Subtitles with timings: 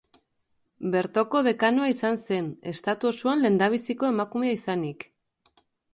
[0.95, 5.07] Bertoko dekanoa izan zen, estatu osoan lehendabiziko emakumea izanik.